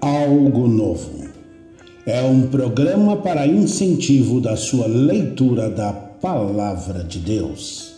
Algo 0.00 0.66
Novo. 0.66 1.28
É 2.06 2.22
um 2.22 2.46
programa 2.46 3.18
para 3.18 3.46
incentivo 3.46 4.40
da 4.40 4.56
sua 4.56 4.86
leitura 4.86 5.68
da 5.68 5.92
Palavra 5.92 7.04
de 7.04 7.18
Deus. 7.18 7.96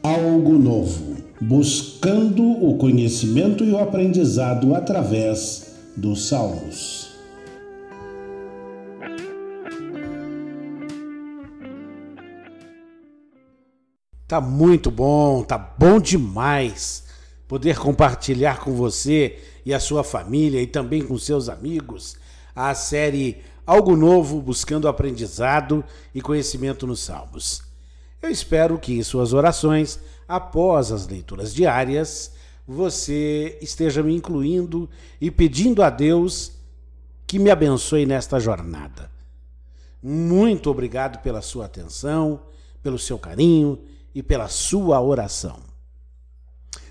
Algo 0.00 0.52
Novo. 0.52 1.16
Buscando 1.40 2.44
o 2.44 2.78
conhecimento 2.78 3.64
e 3.64 3.72
o 3.72 3.78
aprendizado 3.78 4.72
através 4.72 5.74
dos 5.96 6.28
Salmos. 6.28 7.10
Tá 14.28 14.40
muito 14.40 14.88
bom, 14.88 15.42
tá 15.42 15.58
bom 15.58 15.98
demais 15.98 17.09
poder 17.50 17.76
compartilhar 17.76 18.60
com 18.60 18.74
você 18.74 19.40
e 19.66 19.74
a 19.74 19.80
sua 19.80 20.04
família 20.04 20.62
e 20.62 20.68
também 20.68 21.02
com 21.02 21.18
seus 21.18 21.48
amigos 21.48 22.16
a 22.54 22.72
série 22.76 23.38
Algo 23.66 23.96
Novo 23.96 24.40
Buscando 24.40 24.86
Aprendizado 24.86 25.84
e 26.14 26.22
Conhecimento 26.22 26.86
nos 26.86 27.00
Salmos. 27.00 27.60
Eu 28.22 28.30
espero 28.30 28.78
que 28.78 28.92
em 28.92 29.02
suas 29.02 29.32
orações, 29.32 29.98
após 30.28 30.92
as 30.92 31.08
leituras 31.08 31.52
diárias, 31.52 32.30
você 32.68 33.58
esteja 33.60 34.00
me 34.00 34.14
incluindo 34.14 34.88
e 35.20 35.28
pedindo 35.28 35.82
a 35.82 35.90
Deus 35.90 36.52
que 37.26 37.36
me 37.40 37.50
abençoe 37.50 38.06
nesta 38.06 38.38
jornada. 38.38 39.10
Muito 40.00 40.70
obrigado 40.70 41.20
pela 41.20 41.42
sua 41.42 41.64
atenção, 41.64 42.42
pelo 42.80 42.96
seu 42.96 43.18
carinho 43.18 43.76
e 44.14 44.22
pela 44.22 44.46
sua 44.46 45.00
oração. 45.02 45.69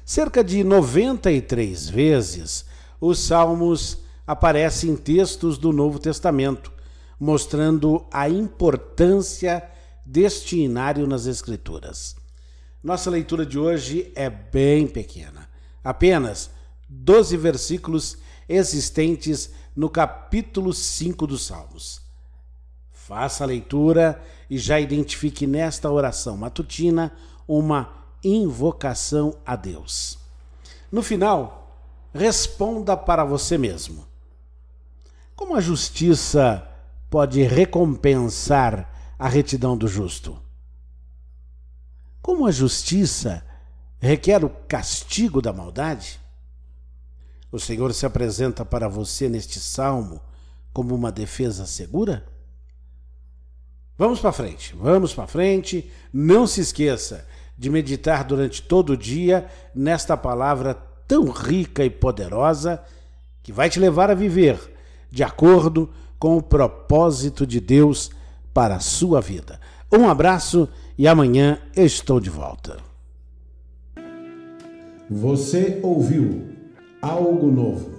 Cerca 0.09 0.44
de 0.44 0.63
93 0.63 1.88
vezes, 1.88 2.66
os 3.00 3.20
Salmos 3.20 4.00
aparecem 4.26 4.90
em 4.90 4.95
textos 4.95 5.55
do 5.55 5.72
Novo 5.72 6.00
Testamento, 6.00 6.72
mostrando 7.20 8.03
a 8.11 8.28
importância 8.28 9.64
deste 10.03 10.58
inário 10.58 11.06
nas 11.06 11.28
Escrituras. 11.28 12.16
Nossa 12.83 13.11
leitura 13.11 13.45
de 13.45 13.59
hoje 13.59 14.11
é 14.16 14.31
bem 14.31 14.88
pequena, 14.88 15.48
apenas 15.83 16.50
12 16.89 17.38
versículos 17.38 18.17
existentes 18.50 19.52
no 19.76 19.92
capítulo 19.92 20.73
5 20.73 21.28
dos 21.28 21.45
Salmos. 21.45 22.02
Faça 22.92 23.44
a 23.44 23.48
leitura 23.48 24.20
e 24.50 24.58
já 24.58 24.80
identifique 24.80 25.45
nesta 25.45 25.88
oração 25.88 26.36
matutina 26.36 27.11
uma 27.48 27.98
invocação 28.23 29.38
a 29.45 29.56
Deus. 29.56 30.17
No 30.92 31.02
final, 31.02 31.81
responda 32.14 32.98
para 32.98 33.23
você 33.23 33.58
mesmo: 33.58 34.06
Como 35.36 35.56
a 35.56 35.61
justiça 35.61 36.67
pode 37.09 37.42
recompensar 37.44 39.16
a 39.17 39.28
retidão 39.28 39.78
do 39.78 39.88
justo? 39.88 40.42
Como 42.22 42.45
a 42.45 42.52
justiça 42.52 43.45
requer 44.00 44.44
o 44.44 44.50
castigo 44.50 45.42
da 45.42 45.54
maldade? 45.54 46.20
O 47.52 47.59
Senhor 47.59 47.94
se 47.94 48.06
apresenta 48.06 48.64
para 48.64 48.88
você 48.88 49.28
neste 49.28 49.59
salmo 49.59 50.22
como 50.72 50.94
uma 50.94 51.11
defesa 51.11 51.66
segura? 51.66 52.26
Vamos 53.98 54.20
para 54.20 54.31
frente, 54.31 54.76
vamos 54.76 55.14
para 55.14 55.28
frente. 55.28 55.92
Não 56.14 56.48
se 56.48 56.61
esqueça 56.61 57.28
de 57.59 57.69
meditar 57.69 58.23
durante 58.23 58.61
todo 58.61 58.91
o 58.93 58.97
dia 58.97 59.45
nesta 59.75 60.15
palavra 60.15 60.77
tão 61.05 61.25
rica 61.25 61.83
e 61.83 61.89
poderosa 61.89 62.81
que 63.43 63.52
vai 63.52 63.69
te 63.69 63.81
levar 63.81 64.09
a 64.09 64.13
viver 64.13 64.57
de 65.11 65.23
acordo 65.23 65.89
com 66.17 66.37
o 66.37 66.41
propósito 66.41 67.45
de 67.45 67.59
Deus 67.59 68.11
para 68.53 68.75
a 68.75 68.80
sua 68.80 69.19
vida. 69.19 69.59
Um 69.91 70.07
abraço 70.07 70.69
e 70.98 71.05
amanhã 71.05 71.59
eu 71.75 71.86
estou 71.86 72.21
de 72.21 72.30
volta. 72.30 72.77
Você 75.09 75.81
ouviu 75.83 76.48
Algo 77.02 77.52
Novo, 77.52 77.92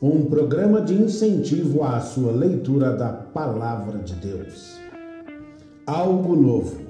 um 0.00 0.26
programa 0.26 0.80
de 0.80 0.94
incentivo 0.94 1.82
à 1.82 2.00
sua 2.00 2.30
leitura 2.30 2.94
da 2.94 3.08
Palavra 3.12 3.98
de 3.98 4.14
Deus. 4.14 4.78
Algo 5.84 6.36
Novo 6.36 6.83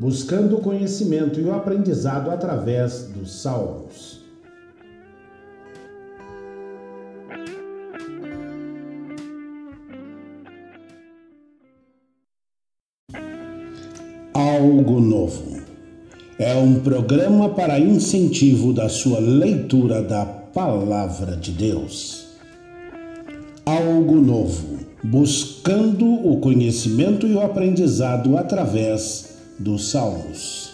buscando 0.00 0.56
o 0.56 0.60
conhecimento 0.62 1.38
e 1.38 1.44
o 1.44 1.52
aprendizado 1.52 2.30
através 2.30 3.02
dos 3.14 3.42
Salmos. 3.42 4.18
Algo 14.32 15.00
Novo 15.00 15.60
é 16.38 16.54
um 16.54 16.80
programa 16.80 17.50
para 17.50 17.78
incentivo 17.78 18.72
da 18.72 18.88
sua 18.88 19.18
leitura 19.18 20.02
da 20.02 20.24
Palavra 20.24 21.36
de 21.36 21.52
Deus. 21.52 22.26
Algo 23.66 24.16
Novo 24.16 24.78
buscando 25.04 26.06
o 26.06 26.40
conhecimento 26.40 27.26
e 27.26 27.34
o 27.34 27.40
aprendizado 27.40 28.38
através 28.38 29.29
dos 29.60 29.90
Salmos. 29.90 30.72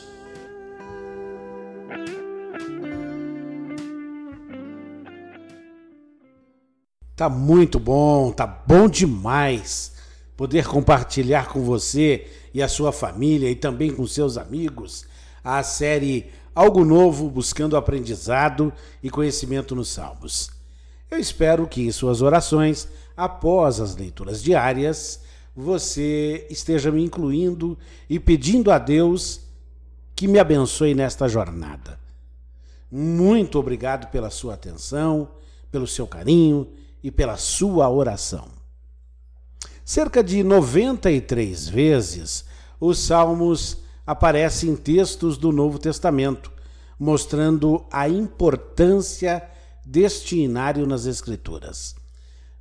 Tá 7.16 7.28
muito 7.28 7.80
bom, 7.80 8.30
tá 8.30 8.46
bom 8.46 8.88
demais 8.88 9.92
poder 10.36 10.66
compartilhar 10.66 11.48
com 11.48 11.62
você 11.62 12.28
e 12.54 12.62
a 12.62 12.69
sua 12.69 12.92
família 12.92 13.50
e 13.50 13.56
também 13.56 13.91
com 13.91 14.06
seus 14.06 14.38
amigos 14.38 15.04
a 15.42 15.62
série 15.62 16.30
Algo 16.54 16.84
Novo 16.84 17.28
Buscando 17.28 17.76
Aprendizado 17.76 18.72
e 19.02 19.10
Conhecimento 19.10 19.75
nos 19.75 19.88
Salmos. 19.88 20.50
Eu 21.10 21.19
espero 21.19 21.66
que 21.66 21.82
em 21.82 21.91
suas 21.91 22.22
orações, 22.22 22.88
após 23.16 23.80
as 23.80 23.96
leituras 23.96 24.42
diárias, 24.42 25.20
você 25.56 26.47
esteja 26.50 26.93
me 26.93 27.03
incluindo 27.03 27.78
e 28.11 28.21
pedindo 28.21 28.71
a 28.71 28.78
Deus 28.78 29.41
que 30.15 30.28
me 30.28 30.39
abençoe 30.39 30.94
nesta 30.94 31.27
jornada. 31.27 31.99
Muito 32.93 33.59
obrigado 33.59 34.11
pela 34.11 34.28
sua 34.28 34.53
atenção, 34.53 35.31
pelo 35.72 35.87
seu 35.87 36.06
carinho 36.06 36.69
e 37.03 37.11
pela 37.11 37.39
sua 37.39 37.89
oração. 37.89 38.49
Cerca 39.83 40.22
de 40.22 40.43
93 40.44 41.69
vezes, 41.69 42.44
os 42.78 42.99
Salmos 42.99 43.78
aparecem 44.06 44.71
em 44.71 44.77
textos 44.77 45.38
do 45.38 45.50
Novo 45.50 45.78
Testamento, 45.78 46.53
mostrando 46.99 47.84
a 47.91 48.09
importância 48.09 49.43
deste 49.84 50.38
inário 50.38 50.87
nas 50.87 51.06
Escrituras. 51.06 51.94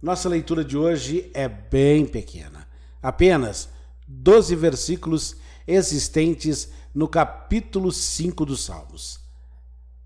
Nossa 0.01 0.29
leitura 0.29 0.63
de 0.63 0.77
hoje 0.77 1.29
é 1.33 1.47
bem 1.47 2.05
pequena 2.05 2.64
apenas 3.05 3.69
12 4.07 4.55
versículos 4.55 5.35
existentes 5.67 6.69
no 6.91 7.07
capítulo 7.07 7.91
5 7.91 8.43
dos 8.43 8.65
Salmos. 8.65 9.19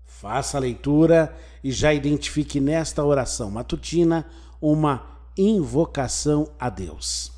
Faça 0.04 0.58
a 0.58 0.60
leitura 0.60 1.34
e 1.64 1.72
já 1.72 1.94
identifique 1.94 2.60
nesta 2.60 3.02
oração 3.02 3.50
matutina 3.50 4.26
uma 4.60 5.18
invocação 5.34 6.52
a 6.60 6.68
Deus. 6.68 7.32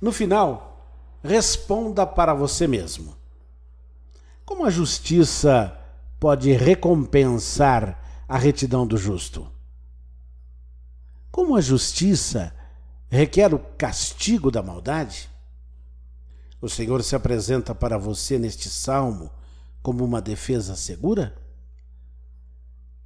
No 0.00 0.12
final, 0.12 0.88
responda 1.22 2.06
para 2.06 2.32
você 2.32 2.66
mesmo: 2.66 3.14
Como 4.46 4.64
a 4.64 4.70
justiça 4.70 5.78
pode 6.18 6.52
recompensar 6.52 8.24
a 8.26 8.38
retidão 8.38 8.86
do 8.86 8.96
justo? 8.96 9.46
Como 11.30 11.54
a 11.54 11.60
justiça 11.60 12.55
requer 13.16 13.54
o 13.54 13.58
castigo 13.58 14.50
da 14.50 14.62
maldade? 14.62 15.28
O 16.60 16.68
Senhor 16.68 17.02
se 17.02 17.16
apresenta 17.16 17.74
para 17.74 17.98
você 17.98 18.38
neste 18.38 18.68
salmo 18.68 19.30
como 19.82 20.04
uma 20.04 20.20
defesa 20.20 20.76
segura? 20.76 21.34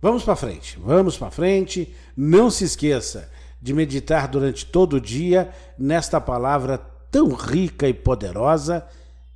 Vamos 0.02 0.22
para 0.22 0.36
frente, 0.36 0.78
vamos 0.82 1.16
para 1.16 1.30
frente. 1.30 1.94
Não 2.16 2.50
se 2.50 2.64
esqueça 2.64 3.30
de 3.60 3.72
meditar 3.72 4.28
durante 4.28 4.64
todo 4.66 4.94
o 4.94 5.00
dia 5.00 5.50
nesta 5.78 6.20
palavra 6.20 6.78
tão 7.10 7.34
rica 7.34 7.86
e 7.86 7.94
poderosa 7.94 8.86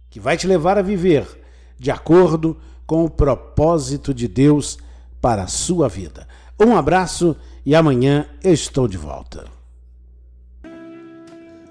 que 0.08 0.18
vai 0.18 0.36
te 0.36 0.46
levar 0.46 0.78
a 0.78 0.82
viver 0.82 1.26
de 1.78 1.90
acordo 1.90 2.56
com 2.86 3.04
o 3.04 3.10
propósito 3.10 4.14
de 4.14 4.26
Deus 4.26 4.78
para 5.20 5.42
a 5.44 5.48
sua 5.48 5.88
vida. 5.88 6.26
Um 6.58 6.76
abraço 6.76 7.36
e 7.66 7.74
amanhã 7.74 8.28
estou 8.42 8.88
de 8.88 8.96
volta. 8.96 9.53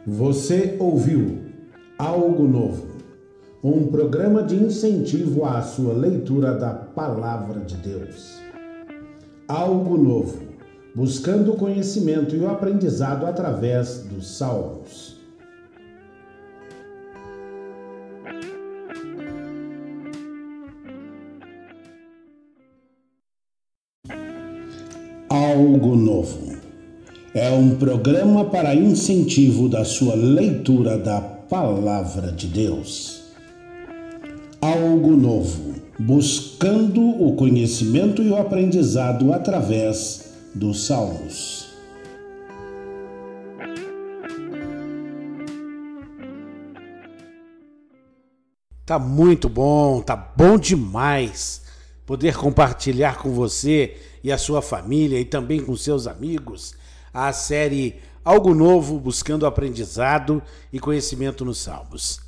Você 0.06 0.76
ouviu 0.80 1.40
Algo 1.98 2.46
Novo, 2.46 2.88
um 3.64 3.88
programa 3.88 4.44
de 4.44 4.54
incentivo 4.54 5.46
à 5.46 5.62
sua 5.62 5.94
leitura 5.94 6.56
da 6.56 6.74
Palavra 6.74 7.62
de 7.62 7.78
Deus. 7.78 8.38
Algo 9.48 9.98
Novo, 9.98 10.42
buscando 10.94 11.54
o 11.54 11.56
conhecimento 11.56 12.36
e 12.36 12.40
o 12.40 12.50
aprendizado 12.50 13.26
através 13.26 14.00
dos 14.04 14.38
Salmos. 14.38 15.22
Algo 25.30 25.96
Novo 25.96 26.53
é 27.34 27.50
um 27.50 27.76
programa 27.76 28.46
para 28.46 28.76
incentivo 28.76 29.68
da 29.68 29.84
sua 29.84 30.14
leitura 30.14 31.00
da 31.00 31.20
Palavra 31.20 32.32
de 32.32 32.46
Deus. 32.46 33.24
Algo 34.62 35.16
Novo 35.16 35.74
buscando 35.98 37.02
o 37.02 37.36
conhecimento 37.36 38.22
e 38.22 38.30
o 38.30 38.38
aprendizado 38.38 39.34
através 39.34 40.34
dos 40.54 40.86
Salmos. 40.86 41.74
Tá 48.86 49.00
muito 49.00 49.50
bom, 49.50 50.02
tá 50.02 50.16
bom 50.16 50.58
demais 50.60 51.64
poder 52.06 52.36
compartilhar 52.36 53.18
com 53.18 53.32
você 53.32 53.98
e 54.24 54.32
a 54.32 54.38
sua 54.38 54.62
família 54.62 55.20
e 55.20 55.26
também 55.26 55.60
com 55.60 55.76
seus 55.76 56.06
amigos 56.06 56.76
a 57.14 57.32
série 57.32 58.02
Algo 58.26 58.56
Novo 58.56 59.00
buscando 59.00 59.46
aprendizado 59.46 60.42
e 60.72 60.80
conhecimento 60.80 61.46
nos 61.46 61.60
Salmos. 61.60 62.22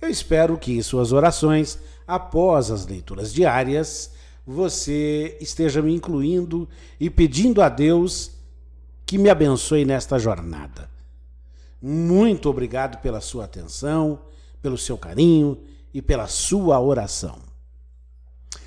Eu 0.00 0.08
espero 0.08 0.58
que 0.58 0.72
em 0.72 0.82
suas 0.82 1.12
orações, 1.12 1.78
após 2.06 2.70
as 2.70 2.86
leituras 2.86 3.32
diárias, 3.32 4.10
você 4.46 5.38
esteja 5.40 5.80
me 5.80 5.94
incluindo 5.94 6.68
e 6.98 7.08
pedindo 7.08 7.62
a 7.62 7.68
Deus 7.68 8.32
que 9.06 9.16
me 9.16 9.30
abençoe 9.30 9.84
nesta 9.84 10.18
jornada. 10.18 10.90
Muito 11.80 12.48
obrigado 12.48 13.00
pela 13.00 13.20
sua 13.20 13.44
atenção, 13.44 14.18
pelo 14.60 14.78
seu 14.78 14.96
carinho 14.96 15.58
e 15.92 16.00
pela 16.02 16.26
sua 16.26 16.80
oração. 16.80 17.38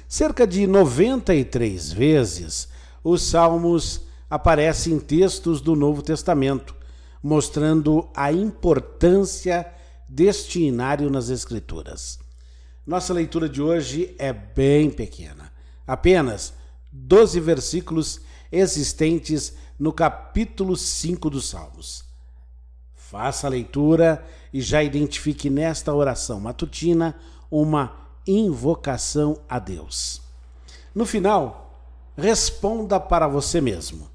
Cerca 0.08 0.48
de 0.48 0.66
93 0.66 1.92
vezes 1.92 2.70
os 3.04 3.24
Salmos 3.24 4.07
aparecem 4.30 4.94
em 4.94 5.00
textos 5.00 5.62
do 5.62 5.76
Novo 5.76 6.02
Testamento, 6.02 6.76
mostrando 7.22 8.10
a 8.16 8.32
importância 8.32 9.72
deste 10.08 10.62
inário 10.62 11.10
nas 11.10 11.30
Escrituras. 11.30 12.20
Nossa 12.86 13.14
leitura 13.14 13.50
de 13.50 13.62
hoje 13.62 14.16
é 14.18 14.32
bem 14.32 14.90
pequena 14.90 15.58
apenas 15.88 16.54
12 16.92 17.40
versículos 17.40 18.20
existentes 18.52 19.54
no 19.80 19.94
capítulo 19.94 20.76
5 20.76 21.30
dos 21.30 21.50
Salmos. 21.50 22.04
Faça 22.94 23.48
a 23.48 23.50
leitura 23.50 24.26
e 24.52 24.60
já 24.60 24.84
identifique 24.84 25.50
nesta 25.50 25.94
oração 25.94 26.42
matutina 26.42 27.16
uma 27.50 27.96
invocação 28.28 29.40
a 29.48 29.60
Deus. 29.60 30.22
No 30.94 31.06
final, 31.06 31.82
responda 32.18 33.00
para 33.00 33.28
você 33.28 33.62
mesmo: 33.62 34.10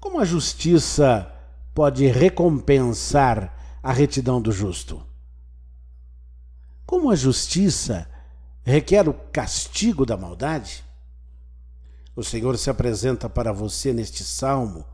Como 0.00 0.20
a 0.20 0.24
justiça 0.24 1.32
pode 1.74 2.06
recompensar 2.06 3.78
a 3.82 3.92
retidão 3.92 4.40
do 4.40 4.52
justo? 4.52 5.04
Como 6.86 7.10
a 7.10 7.16
justiça 7.16 8.08
requer 8.62 9.08
o 9.08 9.14
castigo 9.14 10.06
da 10.06 10.16
maldade? 10.16 10.84
O 12.14 12.22
Senhor 12.22 12.56
se 12.56 12.70
apresenta 12.70 13.28
para 13.28 13.52
você 13.52 13.92
neste 13.92 14.24
salmo 14.24 14.84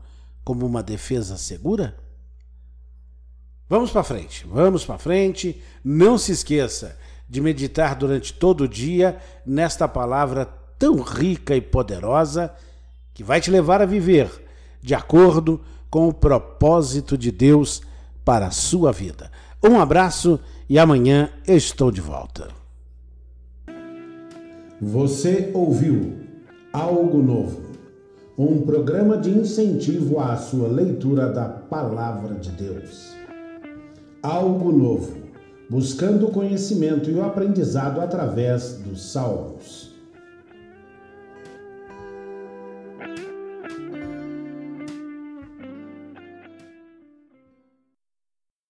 como 0.43 0.65
uma 0.65 0.83
defesa 0.83 1.37
segura? 1.37 1.97
Vamos 3.67 3.91
para 3.91 4.03
frente, 4.03 4.45
vamos 4.47 4.85
para 4.85 4.99
frente. 4.99 5.61
Não 5.83 6.17
se 6.17 6.31
esqueça 6.31 6.97
de 7.27 7.41
meditar 7.41 7.95
durante 7.95 8.33
todo 8.33 8.65
o 8.65 8.67
dia 8.67 9.19
nesta 9.45 9.87
palavra 9.87 10.45
tão 10.77 11.01
rica 11.01 11.55
e 11.55 11.61
poderosa 11.61 12.53
que 13.13 13.23
vai 13.23 13.39
te 13.39 13.49
levar 13.49 13.81
a 13.81 13.85
viver 13.85 14.44
de 14.85 14.93
acordo 14.93 15.59
com 15.89 16.07
o 16.07 16.13
propósito 16.13 17.17
de 17.17 17.31
Deus 17.31 17.81
para 18.23 18.47
a 18.47 18.51
sua 18.51 18.91
vida. 18.91 19.31
Um 19.63 19.79
abraço 19.79 20.39
e 20.69 20.77
amanhã 20.77 21.29
estou 21.47 21.89
de 21.89 21.99
volta. 21.99 22.49
Você 24.79 25.49
ouviu 25.55 26.17
Algo 26.71 27.17
Novo, 27.17 27.61
um 28.37 28.61
programa 28.61 29.17
de 29.17 29.31
incentivo 29.31 30.19
à 30.19 30.37
sua 30.37 30.67
leitura 30.67 31.31
da 31.31 31.49
Palavra 31.49 32.35
de 32.35 32.51
Deus. 32.51 33.15
Algo 34.21 34.71
Novo, 34.71 35.17
buscando 35.67 36.27
o 36.27 36.31
conhecimento 36.31 37.09
e 37.09 37.15
o 37.15 37.23
aprendizado 37.23 37.99
através 38.01 38.73
dos 38.73 39.11
Salmos. 39.11 39.94